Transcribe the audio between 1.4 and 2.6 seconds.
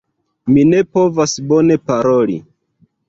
bone paroli.